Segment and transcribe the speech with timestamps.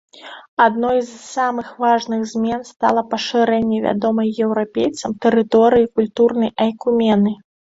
[0.63, 7.31] Адной з самых важных змен стала пашырэнне вядомай еўрапейцам тэрыторыі культурнай айкумены.